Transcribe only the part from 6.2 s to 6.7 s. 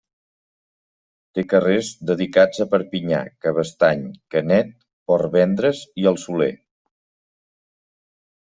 Soler.